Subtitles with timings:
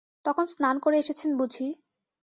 [0.25, 1.67] তখন স্নান করে এসেছেন বুঝি?